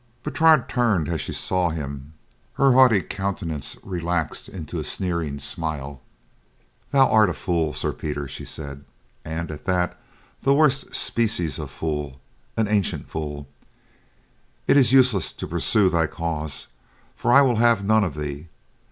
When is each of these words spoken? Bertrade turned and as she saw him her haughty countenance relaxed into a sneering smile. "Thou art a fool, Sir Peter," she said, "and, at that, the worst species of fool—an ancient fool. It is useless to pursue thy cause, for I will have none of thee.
Bertrade 0.23 0.67
turned 0.67 1.05
and 1.05 1.13
as 1.13 1.21
she 1.21 1.31
saw 1.31 1.69
him 1.69 2.13
her 2.53 2.71
haughty 2.71 3.03
countenance 3.03 3.77
relaxed 3.83 4.49
into 4.49 4.79
a 4.79 4.83
sneering 4.83 5.37
smile. 5.37 6.01
"Thou 6.89 7.07
art 7.07 7.29
a 7.29 7.35
fool, 7.35 7.71
Sir 7.71 7.93
Peter," 7.93 8.27
she 8.27 8.43
said, 8.43 8.83
"and, 9.23 9.51
at 9.51 9.65
that, 9.65 9.99
the 10.41 10.55
worst 10.55 10.95
species 10.95 11.59
of 11.59 11.69
fool—an 11.69 12.67
ancient 12.67 13.09
fool. 13.09 13.47
It 14.65 14.75
is 14.75 14.91
useless 14.91 15.31
to 15.33 15.45
pursue 15.45 15.87
thy 15.87 16.07
cause, 16.07 16.65
for 17.15 17.31
I 17.31 17.43
will 17.43 17.57
have 17.57 17.85
none 17.85 18.03
of 18.03 18.15
thee. 18.15 18.47